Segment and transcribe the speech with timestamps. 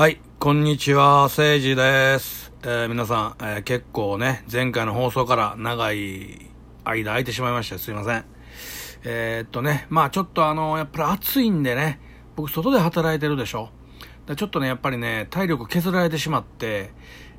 [0.00, 2.54] はい、こんにちは、せいじです。
[2.62, 6.50] えー皆さん、えー結構ね、前回の放送から長い
[6.84, 8.24] 間空いてしまいました、すいません。
[9.04, 12.00] えーっとね、まあちょっとあの、やっぱり暑いんでね、
[12.34, 13.68] 僕外で働いてるでしょ。
[14.36, 16.92] ちょっとね、やっぱりね、体力削られてしまって、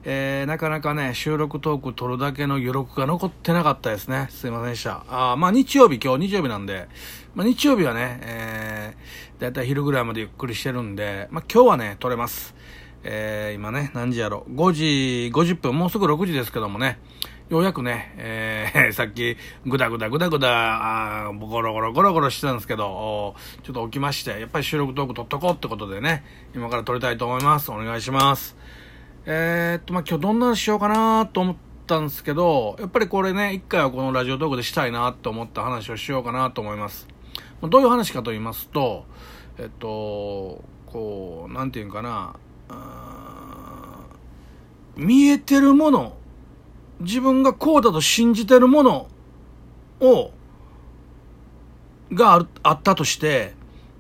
[0.04, 4.28] えーなかなかね、収録トーク撮るだけの余力が残ってなかったですね。
[4.32, 5.04] すいませんでした。
[5.08, 6.88] あーまあ日曜日、今日日曜日なんで、
[7.36, 12.56] まあ日曜日はね、えー、だいたい昼ぐらいまでゆっくりしてるんで、まあ今日はね、撮れます。
[13.04, 14.46] えー今ね、何時やろ。
[14.50, 16.98] 5時50分、もうすぐ6時ですけどもね、
[17.50, 19.38] ようやくね、えー さっき、
[19.68, 26.24] ぐだぐだぐだぐだ、あーゴロゴロゴロゴロしてたんですけど、ちょっと起きまして、やっぱり収録トーク撮っとこうってことでね、
[26.56, 27.72] 今から撮りたいと思います。
[27.72, 28.58] お願いします。
[29.24, 37.08] えーっと、まあ、今日どんな話しようかなと思ったんですけど、やっぱりこれね、一回はこのラジオトークでしたいなと思った話をしようかなと思います。
[37.62, 39.06] まあどういう話かと言いますと、
[39.60, 42.36] えっと、こう、なんていうんかな、
[44.96, 46.18] 見えてるもの、
[47.02, 49.08] 自分がこうだと信じてるもの
[50.00, 50.32] を、
[52.12, 53.54] があったとして、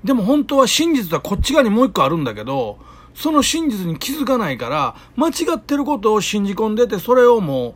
[0.03, 2.79] でも本当は真実はこっち側にもう一個あるんだけど、
[3.13, 7.75] その真実に気づかないから、間違ってることを信じ込んでて、それをも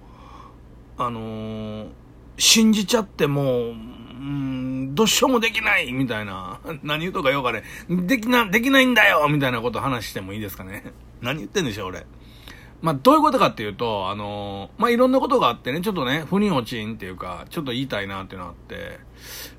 [0.97, 1.87] う、あのー
[2.37, 3.73] 信じちゃってもう、
[4.93, 6.59] どうしようもできないみたいな。
[6.83, 7.63] 何言うとかようかね。
[7.89, 10.91] できな、できないんだよみたいなこと話してもいいですかね。
[11.21, 12.05] 何言ってんでしょ、俺。
[12.85, 18.99] まあ、どういうことかっていうと、あのーまあ、いろんなことがあってね、ちょっとね、腑に落ちんっていうか、ちょっと言いたいなっていうのがあって、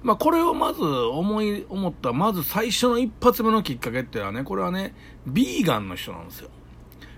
[0.05, 4.95] まあ、これをまず思い、思った、まず最初の一発目のきっかけっていうのはね、これはね、
[5.27, 6.51] ビーガンの人なんですよ。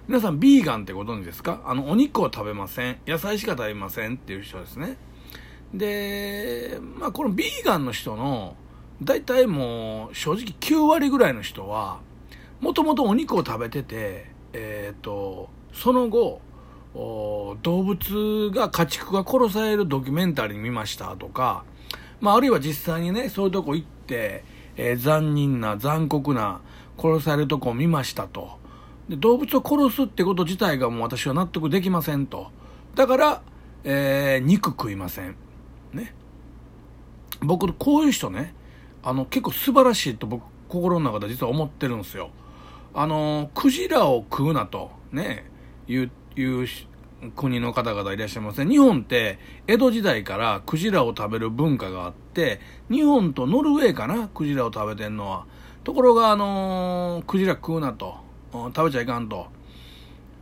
[0.06, 1.60] 皆さん、ビーガンってご存知ですか？
[1.66, 2.96] あの、お肉を食べません。
[3.06, 4.96] 野菜しか食べませんっていう人ですね。
[5.74, 8.56] で、まあ、このビーガンの人の、
[9.02, 12.00] 大体もう、正直9割ぐらいの人は、
[12.60, 16.40] もともとお肉を食べてて、えっ、と、その後、
[17.62, 21.64] 動物が家畜が殺されるドキュメンタリー見ましたとか、
[22.20, 24.44] まあ、あるいは実際にね、そういうとこ行って、
[24.76, 26.60] えー残忍な、残酷な、
[27.00, 28.58] 殺されるとこを見ましたと。
[29.08, 32.50] で動物を殺すってこと自体がもう私は納得できませんと。
[32.96, 33.42] だから、
[33.84, 35.36] えー肉食いません。
[35.92, 36.12] ね。
[37.40, 38.52] 僕、こういう人ね、
[39.04, 42.30] あの、結構素晴らしいと僕、心の中で実は思ってるんですよ。
[42.94, 45.44] あの、クジラを食うなと、ね、
[45.88, 46.86] いうし
[47.34, 48.70] 国の方々いらっしゃいますね。
[48.70, 52.60] 日本って、江戸時代からクジラを食べる文化があって、
[52.90, 55.44] 日本とノルウェーかな、クジラを食べてんのは。
[55.82, 58.16] ところが、あのクジラ食うなと、
[58.52, 59.48] 食べちゃいかんと。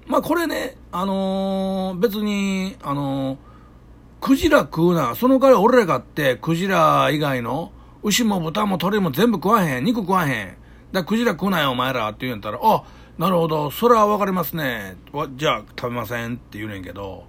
[0.07, 3.39] まあこれね、あのー別に、あのー
[4.21, 5.15] クジラ食うな。
[5.15, 9.85] その代わり俺らがって、クジラ以外の、牛も豚も鳥も全部食わへん。
[9.85, 10.49] 肉食わへん。
[10.49, 10.59] だか
[10.93, 12.85] らクジラ食うなよ、お前らって言うんやったら、あ、
[13.19, 14.97] なるほど、それはわかりますね。
[15.37, 17.25] じゃあ食べませんって言うねんけど、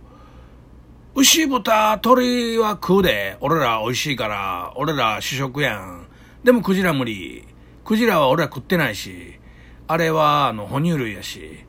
[1.15, 3.37] 牛、豚、鳥は食うで。
[3.39, 6.07] 俺ら美味しいから、俺ら主食やん。
[6.43, 7.45] でもクジラ無理。
[7.85, 9.39] クジラは俺ら食ってないし、
[9.87, 11.65] あれはあの哺乳類やし、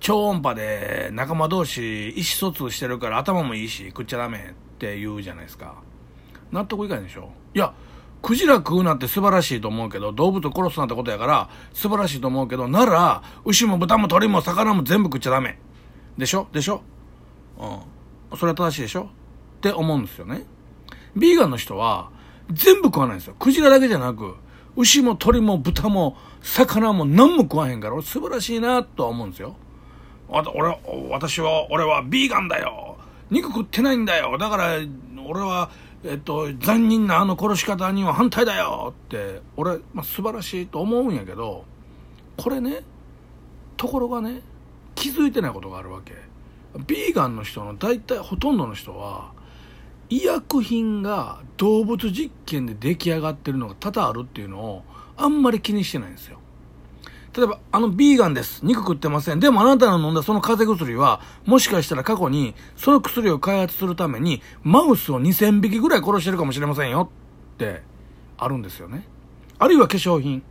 [0.00, 5.74] 超音波で仲間同士意思疎通してるから頭もいいし食っちゃダメって言うじゃないですか。
[6.50, 7.30] 納得いかないでしょ？
[7.54, 7.74] いや、
[8.20, 15.58] クジラ食うなんて素晴らしいと思うけど、動物を殺すなんてことやから素晴らしいと思うけど、なら、牛も豚も鳥も魚も全部食っちゃダメ。
[16.16, 16.48] でしょ？
[16.52, 16.82] でしょ？
[17.58, 18.38] うん。
[18.38, 19.02] それは正しいでしょ？
[19.58, 20.44] って思うんですよね。
[21.16, 22.10] ビーガンの人は
[22.50, 23.36] 全部食わないんですよ。
[23.38, 24.34] クジラだけじゃなく、
[24.76, 29.56] 牛も鳥も豚も魚も何も食わへんから、俺素晴らしいなとは思うんですよ。
[30.28, 30.76] わた俺、
[31.08, 32.98] 私は、俺はビーガンだよ。
[33.30, 34.36] 肉食ってないんだよ。
[34.38, 34.76] だから、
[35.26, 35.70] 俺は、
[36.04, 41.64] えっと、残忍なあの殺し方には反対だよって、俺、まあ、素晴らしいと思うんやけど、
[42.36, 42.82] これね、
[43.76, 44.42] ところがね、
[44.94, 46.14] 気づいてないことがあるわけ。
[46.86, 49.32] ビーガンの人の大体ほとんどの人は、
[50.08, 54.82] 医薬品が動物実験で出来上がってるのが多々あるっていうのを
[55.16, 56.38] あんまり気にしてないんですよ。
[57.38, 58.64] 例えば、あの、ビーガンです。
[58.64, 59.38] 肉食ってません。
[59.38, 67.12] でもあなたの飲んだその風邪薬は、もしかしたら過去に、その薬を開発するために、マウスを2000匹ぐらい殺してるかもしれませんよ
[67.54, 67.82] って、
[68.38, 69.06] あるんですよね。
[69.60, 70.42] あるいは化粧品。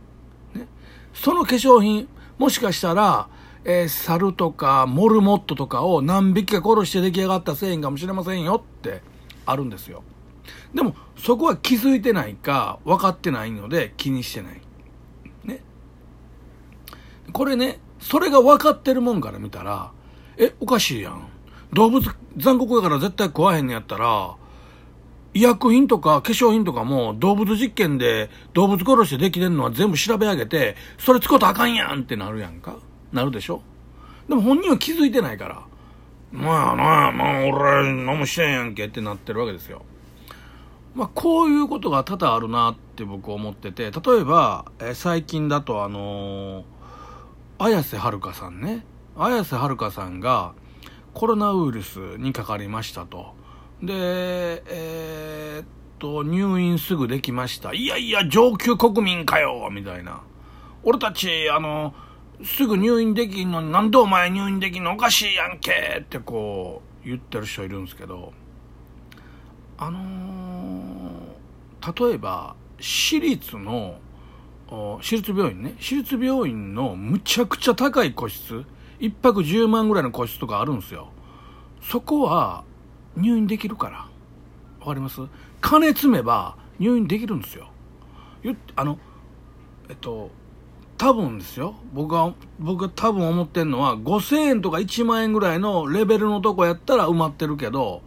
[0.54, 0.66] ね。
[1.12, 2.08] その化粧品、
[2.38, 3.28] もしかしたら、
[3.66, 9.02] えー猿とかモルモットとかを何匹か殺して出来上がった繊維かもしれませんよって、
[9.44, 10.04] あるんですよ。
[10.72, 14.62] でも、そこは気づいてないか、分かってないので気にしてない。
[17.32, 19.92] これね、それが分かってるもんから見たら、
[20.36, 21.28] え、おかしいやん。
[21.72, 22.02] 動物
[22.36, 24.34] 残酷やから絶対食わへんのやったら、
[25.34, 32.76] 医薬品とか化粧品とかも動物実験で動物殺してできてんのは全部調べ上げて、それ使うとあかんやんってなるやんか。
[33.12, 33.62] なるでしょ？
[34.28, 35.62] でも本人は気づいてないから、
[36.32, 39.82] まあなあ、まあ俺何もしてんやんけってなってるわけですよ。
[40.94, 46.64] まあこういうことが多々あるなって僕思ってて、例えば、え最近だとあのー、
[47.60, 48.84] 綾瀬はるかさんね。
[49.16, 50.54] 綾瀬はるかさんが
[51.12, 53.34] コロナウイルスにかかりましたと。
[53.82, 55.66] で、えー、っ
[55.98, 57.74] と、入院すぐできました。
[57.74, 60.22] いやいや、上級国民かよみたいな。
[60.84, 61.94] 俺たち、あの、
[62.44, 64.92] すぐ入院できんのになんでお前入院できんの？
[64.92, 68.32] おかしいやんけってこう言ってる人いるんですけど、
[69.76, 73.98] あのー、例えば、私立の、
[74.70, 78.64] 私立病院ね、私立病院のむちゃくちゃ高い個室、
[78.98, 81.08] 一泊10万ぐらいの個室とかあるんですよ。
[81.80, 82.64] そこは
[83.16, 84.08] 入院できるから。
[84.80, 85.20] わかります？
[85.60, 87.70] 金積めば入院できるんですよ。
[88.76, 88.98] あの、
[89.88, 90.30] えっと、
[90.96, 91.74] 多分ですよ。
[91.92, 98.02] 僕が、僕が多分思ってんのは、5000円とか1万円ぐらいのレベルのとこやったら埋まってるけど、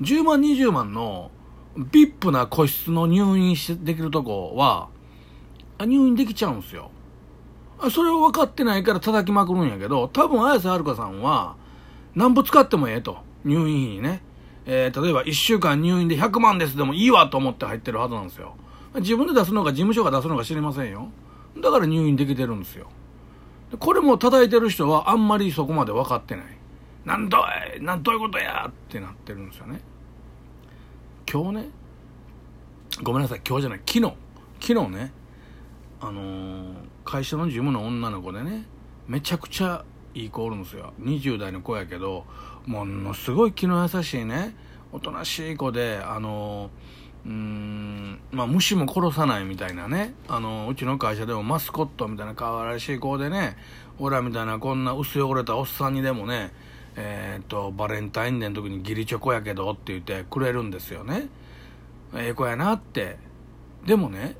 [0.00, 1.30] 10万、20万の
[1.76, 4.88] VIP な個室の入院しできるとこは、
[5.84, 6.90] 入院できちゃうんすよ。
[7.90, 11.56] それを分かってないから叩きまくるんやけど、多分綾瀬はるかさんは、
[12.14, 13.18] なんぼ使ってもええと。
[13.44, 14.22] 入院費にね。
[14.64, 18.56] えー、例えば1週間入院で100万ですでもいいわと思って入ってるはずなんですよ。
[18.96, 21.08] 自分で出すのか事務所が出すのか知りませんよ。
[21.60, 22.88] だから入院できてるんですよ。
[23.78, 26.44] これも叩いてる人はあんまりそこまで分かってない。
[27.04, 27.38] なんど
[27.78, 29.80] いなんどういうことやってなってるんですよね。
[31.30, 31.68] 今日ね、
[33.02, 34.14] ごめんなさい、今日じゃない、昨日、
[34.60, 35.12] 昨日ね、
[36.06, 36.74] あのー、
[37.04, 38.64] 会社の事務の女の子でね、
[39.08, 40.92] めちゃくちゃいい子おるんですよ。
[41.00, 42.24] 20代の子やけど、
[42.64, 44.54] ものすごい気の優しいね、
[44.92, 53.56] おとなしい子で、あのーうーん、まあ、虫も殺さないみたいなね、あの、うちの会社でもマスコットみたいな可愛らしい子でね、
[53.98, 56.52] オラみたいなこんな薄汚れたおっさんにでもね、
[56.94, 61.28] え、っと、バレンタインデーの時に義理チョコやけどって言ってくれるんですよね。
[62.14, 63.18] ええ子やなって。
[63.84, 64.36] でもね、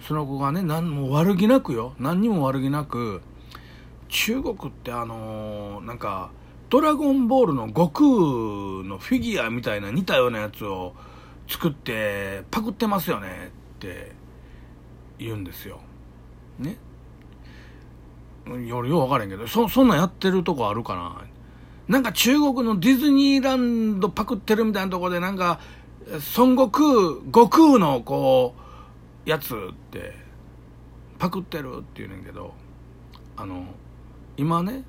[0.00, 1.94] その子がね、何も悪気なくよ。
[1.98, 3.22] 何にも悪気なく、
[4.08, 6.30] 中国ってあのー、なんか、
[6.70, 8.08] ドラゴンボールの悟空
[8.88, 10.94] のフィギュアみたいな似たようなやつを、
[11.48, 14.12] 作ってパクってますよねって
[15.18, 15.80] 言うんですよ。
[16.58, 16.76] ね。
[18.46, 21.22] よりよう分からへんけど、そ、そんなんやってるとこあるかな。
[21.88, 25.60] なんか中国のディズニーランドパクってるみたいなとこでなんか、
[26.36, 26.86] 孫悟空、
[27.26, 28.63] 悟空のこう、
[29.24, 30.14] やつって、
[31.18, 32.54] パクってるって言うねんけど、
[33.36, 33.64] あの、
[34.36, 34.84] 今ね、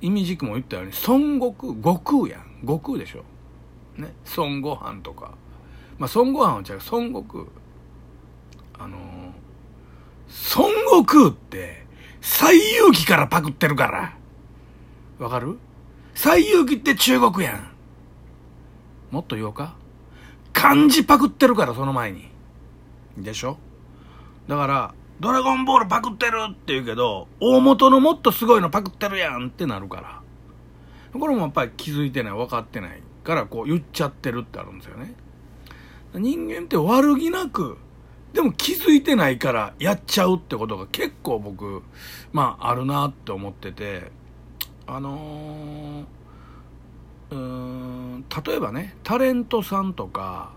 [0.00, 2.60] 意味軸も言ったように、孫悟空、悟空やん。
[2.62, 3.24] 悟空でしょ。
[3.96, 5.32] ね孫悟飯とか。
[5.98, 6.80] まあ孫悟飯は違う。
[6.90, 8.84] 孫悟空。
[8.84, 10.68] あのー、孫
[11.02, 11.86] 悟空って
[12.20, 14.16] 西遊記からパクってるから。
[15.18, 15.58] わかる？
[16.14, 17.70] 西遊記って中国やん。
[19.10, 19.74] もっと言おうか？
[20.52, 22.29] 漢字パクってるからその前に。
[23.16, 23.58] でしょ？
[24.48, 30.20] だからドラゴンボールパクってるって言うけど大元のもっとすごいのパクってるやんってなるから。
[31.12, 35.14] これもやっぱり気づいてない分かってないからこう言っちゃってるってあるんですよね。
[36.14, 37.78] 人間って悪気なく、
[38.32, 41.82] でも気づいてないからやっちゃうってことが結構僕、
[42.32, 44.12] まああるなって思ってて、
[44.86, 50.52] あのー、うーん、例えばね、タレントさんとか、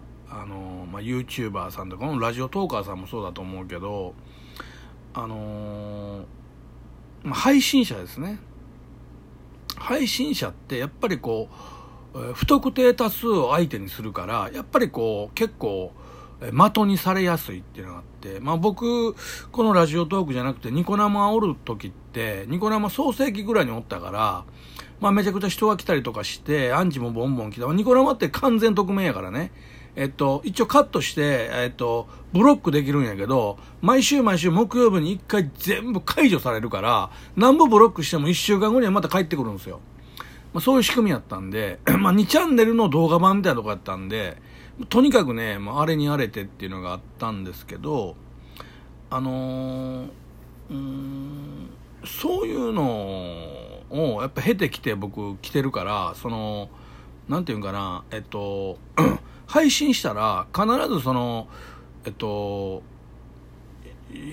[0.93, 4.13] まあ、YouTuber さんとかの、ラジオトーカーさんもそうだと思うけど、
[5.15, 6.23] あのー、
[7.23, 8.37] まあ、配信者ですね。
[9.75, 11.49] 配信者ってやっぱりこ
[12.13, 15.93] う、不特定多数を相手にするから、やっぱりこう、結構、
[16.39, 19.15] 的にされやすいっていうのがあって、まあ僕、
[19.51, 24.45] このラジオトークじゃなくて、ニコ生おる時って、ニコ生創世期ぐらいにおったから、
[24.99, 27.65] まあめちゃくちゃ人が来たりとかして、アンチもボンボン来た。
[27.73, 29.51] ニコ生って完全匿名やからね。
[29.95, 39.79] えっと、一応カットして、えっと、ブロックできるんやけど、毎週毎週木曜日に一回全部解除されるから、何本ブロックしても一週間後にはまた帰ってくるんですよ。
[40.53, 44.37] まあ、そういう仕組みやったんで、 まあ、2チャンネルの動画版みたいなとこやったんで、
[44.89, 48.15] とにかくね、まあ、あれにあれてっていうのがあったんですけど、
[49.11, 50.09] あのー、
[50.71, 51.69] うん、
[52.05, 56.69] そういうのをやっぱ経てきて僕来てるから、その、
[57.29, 58.79] なんていうんかな、えっと、
[59.47, 61.47] 配信したら必ずその、
[62.05, 62.81] えっと、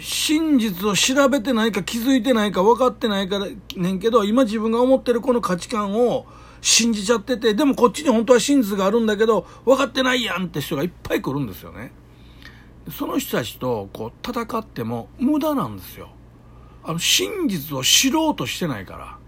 [0.01, 6.27] 真実を調べてないか気づいてないか分かってないからねんけど、今自分が思ってるこの価値観を
[6.61, 11.93] 信じちゃってて、でもこっちに本当は真実があるんだけど、分かってないやんって人がいっぱい来るんですよね。
[12.91, 16.11] その人たちとこう戦っても無駄なんですよ。
[16.83, 19.19] あの真実を知ろうとしてないか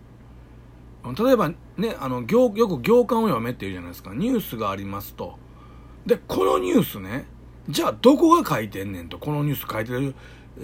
[1.04, 5.38] ら例えばねあの行よく行間を読めって言うじゃないですかニュースがありますと
[6.06, 7.26] でこのニュースね
[7.68, 10.14] じゃあどこが書いてんねんとこのニュース書いてる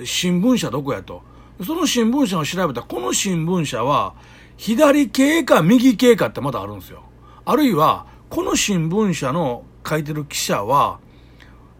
[0.04, 1.22] 新聞社どこやと。
[1.64, 4.14] その新聞社を調べたこの新聞社は
[4.56, 7.02] 左系か右系かってまだあるんですよ。
[7.44, 11.00] あるいはこの新聞社の書いてる記者は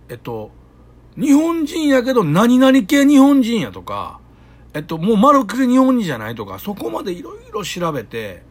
[0.08, 0.50] えっと
[1.16, 4.18] 日本人やけど何々系日本人やとか
[4.74, 8.42] えっと、もう丸く日本人じゃないとか、そこまでいろいろ調べて、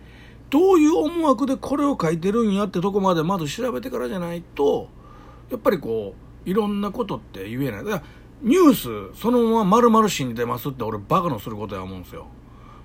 [0.49, 4.89] どういう思惑でこれを書いてるんやってとこまでまず調べてからじゃないと、
[5.49, 7.83] やっぱりこう、いろんなことって言えない。
[7.83, 8.03] だから、
[8.41, 12.27] ニュースそのまま丸々信じてますって俺バカのすることや思うんですよ。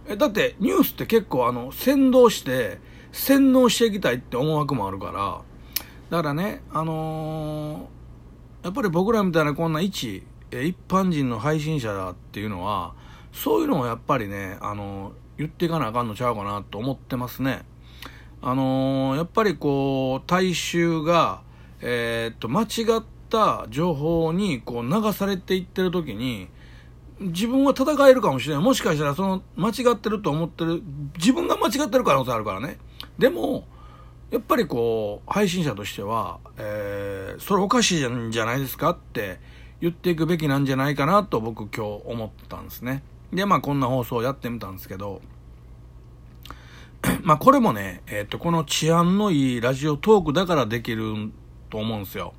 [0.08, 2.80] え、だってニュースって結構あの、先導して、
[3.12, 5.42] 洗脳していきたいって思惑もあるから、
[6.10, 12.94] だからね、あのー、やっぱり僕らみたいなこんな一、一般人の配信者だっていうのは、
[13.32, 17.64] そういうのをやっぱりね、あの、言っていかなあかんのちゃうかなと思ってますね。
[18.44, 21.42] あのやっぱりこう、大衆が、
[21.82, 26.48] えー、っと、間違った情報にこう流されていってる時に、
[27.20, 28.64] 自分は戦えるかもしれない。
[28.64, 30.82] もしかしたらその間違ってると思ってる、
[31.18, 32.78] 自分が間違ってる可能性あるからね。
[33.18, 33.66] でも、
[34.30, 39.40] やっぱりこう、配信者としては、えー、それおかしいんじゃないですかって
[39.80, 43.02] 言っていくべきなんじゃないかなと僕今日思ったんですね。
[43.32, 45.20] で、まあこんな放送をやってみたんですけど、
[47.22, 51.30] まあこれもね、えっ、ー、と、この治安のいいラジオトークだからできる
[51.72, 52.34] と思うんですよ。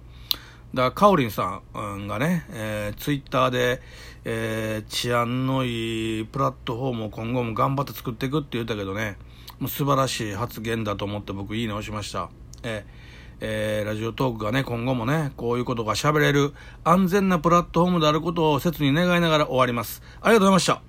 [0.74, 3.82] だから、カオリンさんがね、えー、ツイッターで、
[4.25, 9.18] えー、治安のいいプラットフォームを今後も頑張って作っていくって言ったけどね、
[9.60, 12.30] もう素晴らしい発言だと思って僕いいね押しました。
[12.63, 13.04] えー
[13.46, 20.02] えー、ラジオトークがね、今後もね、こういうことが喋れる安全なプラットフォームであることを切に願いながら終わります。
[20.22, 20.82] ありがとうございました。